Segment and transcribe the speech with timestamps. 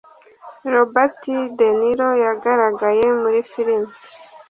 [0.73, 1.21] Robert
[1.57, 3.91] Deniro yagaragaye muri firime